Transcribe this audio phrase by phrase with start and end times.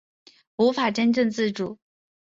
[0.57, 1.77] 无法真正自主